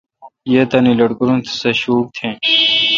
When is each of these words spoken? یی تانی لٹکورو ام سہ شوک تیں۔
یی 0.51 0.61
تانی 0.69 0.91
لٹکورو 0.99 1.33
ام 1.35 1.41
سہ 1.59 1.69
شوک 1.81 2.05
تیں۔ 2.15 2.33